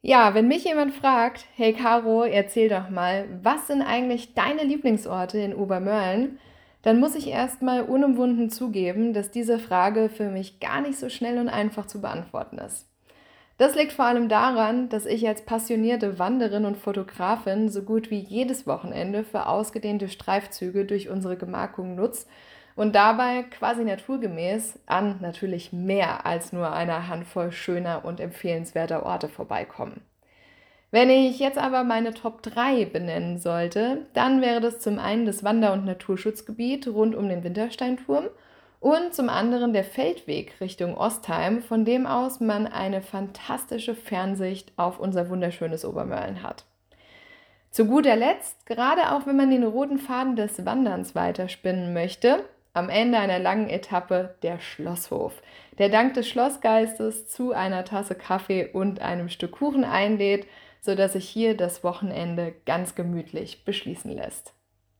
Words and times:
Ja, 0.00 0.34
wenn 0.34 0.46
mich 0.46 0.64
jemand 0.64 0.94
fragt, 0.94 1.44
hey 1.56 1.72
Caro, 1.72 2.22
erzähl 2.22 2.68
doch 2.68 2.88
mal, 2.88 3.26
was 3.42 3.66
sind 3.66 3.82
eigentlich 3.82 4.34
deine 4.34 4.62
Lieblingsorte 4.62 5.38
in 5.38 5.54
Obermörlen? 5.54 6.38
Dann 6.82 7.00
muss 7.00 7.16
ich 7.16 7.28
erstmal 7.28 7.82
unumwunden 7.82 8.48
zugeben, 8.50 9.12
dass 9.12 9.32
diese 9.32 9.58
Frage 9.58 10.08
für 10.08 10.30
mich 10.30 10.60
gar 10.60 10.80
nicht 10.80 10.98
so 10.98 11.08
schnell 11.08 11.38
und 11.38 11.48
einfach 11.48 11.86
zu 11.86 12.00
beantworten 12.00 12.58
ist. 12.58 12.86
Das 13.56 13.74
liegt 13.74 13.92
vor 13.92 14.04
allem 14.04 14.28
daran, 14.28 14.88
dass 14.88 15.04
ich 15.04 15.26
als 15.26 15.42
passionierte 15.44 16.20
Wanderin 16.20 16.64
und 16.64 16.76
Fotografin 16.76 17.68
so 17.68 17.82
gut 17.82 18.08
wie 18.12 18.20
jedes 18.20 18.68
Wochenende 18.68 19.24
für 19.24 19.46
ausgedehnte 19.46 20.08
Streifzüge 20.08 20.84
durch 20.84 21.08
unsere 21.08 21.36
Gemarkung 21.36 21.96
nutze 21.96 22.26
und 22.78 22.94
dabei 22.94 23.42
quasi 23.42 23.82
naturgemäß 23.82 24.78
an 24.86 25.16
natürlich 25.20 25.72
mehr 25.72 26.24
als 26.24 26.52
nur 26.52 26.72
einer 26.72 27.08
Handvoll 27.08 27.50
schöner 27.50 28.04
und 28.04 28.20
empfehlenswerter 28.20 29.04
Orte 29.04 29.28
vorbeikommen. 29.28 30.00
Wenn 30.92 31.10
ich 31.10 31.40
jetzt 31.40 31.58
aber 31.58 31.82
meine 31.82 32.14
Top 32.14 32.40
3 32.40 32.84
benennen 32.84 33.38
sollte, 33.38 34.06
dann 34.14 34.40
wäre 34.40 34.60
das 34.60 34.78
zum 34.78 35.00
einen 35.00 35.26
das 35.26 35.42
Wander- 35.42 35.72
und 35.72 35.86
Naturschutzgebiet 35.86 36.86
rund 36.86 37.16
um 37.16 37.28
den 37.28 37.42
Wintersteinturm 37.42 38.26
und 38.78 39.12
zum 39.12 39.28
anderen 39.28 39.72
der 39.72 39.82
Feldweg 39.82 40.60
Richtung 40.60 40.96
Ostheim, 40.96 41.62
von 41.62 41.84
dem 41.84 42.06
aus 42.06 42.38
man 42.38 42.68
eine 42.68 43.02
fantastische 43.02 43.96
Fernsicht 43.96 44.72
auf 44.76 45.00
unser 45.00 45.28
wunderschönes 45.30 45.84
Obermörlen 45.84 46.44
hat. 46.44 46.64
Zu 47.72 47.86
guter 47.86 48.14
Letzt, 48.14 48.66
gerade 48.66 49.10
auch 49.12 49.26
wenn 49.26 49.36
man 49.36 49.50
den 49.50 49.64
roten 49.64 49.98
Faden 49.98 50.36
des 50.36 50.64
Wanderns 50.64 51.16
weiterspinnen 51.16 51.92
möchte, 51.92 52.44
am 52.78 52.88
Ende 52.90 53.18
einer 53.18 53.40
langen 53.40 53.68
Etappe 53.68 54.36
der 54.42 54.60
Schlosshof, 54.60 55.42
der 55.78 55.88
dank 55.88 56.14
des 56.14 56.28
Schlossgeistes 56.28 57.28
zu 57.28 57.52
einer 57.52 57.84
Tasse 57.84 58.14
Kaffee 58.14 58.70
und 58.72 59.00
einem 59.00 59.28
Stück 59.28 59.50
Kuchen 59.52 59.84
einlädt, 59.84 60.46
sodass 60.80 61.14
sich 61.14 61.28
hier 61.28 61.56
das 61.56 61.82
Wochenende 61.82 62.54
ganz 62.66 62.94
gemütlich 62.94 63.64
beschließen 63.64 64.12
lässt. 64.12 64.54